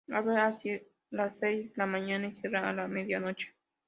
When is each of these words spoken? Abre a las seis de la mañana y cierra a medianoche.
Abre 0.11 0.35
a 0.39 0.49
las 1.19 1.37
seis 1.37 1.67
de 1.67 1.73
la 1.77 1.85
mañana 1.85 2.25
y 2.27 2.31
cierra 2.33 2.67
a 2.67 2.87
medianoche. 2.87 3.53